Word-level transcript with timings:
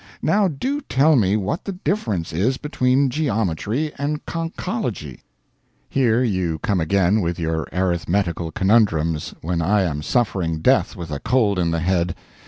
Now 0.23 0.47
do 0.47 0.81
tell 0.89 1.15
me 1.15 1.37
what 1.37 1.65
the 1.65 1.73
difference 1.73 2.33
is 2.33 2.57
between 2.57 3.11
geometry 3.11 3.93
and 3.99 4.25
conchology?" 4.25 5.19
Here 5.91 6.23
you 6.23 6.57
come 6.57 6.81
again 6.81 7.21
with 7.21 7.37
your 7.37 7.67
arithmetical 7.71 8.49
conundrums, 8.49 9.35
when 9.41 9.61
I 9.61 9.83
am 9.83 10.01
suffering 10.01 10.57
death 10.57 10.95
with 10.95 11.11
a 11.11 11.19
cold 11.19 11.59
in 11.59 11.69
the 11.69 11.81
head. 11.81 12.15